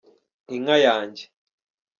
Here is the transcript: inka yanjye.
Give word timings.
inka 0.55 0.77
yanjye. 0.85 1.23